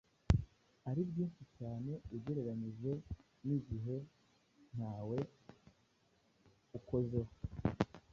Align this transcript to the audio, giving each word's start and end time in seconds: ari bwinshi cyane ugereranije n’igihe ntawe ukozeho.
ari 0.89 1.01
bwinshi 1.09 1.43
cyane 1.57 1.91
ugereranije 2.17 2.91
n’igihe 3.45 3.95
ntawe 4.75 5.19
ukozeho. 6.77 7.31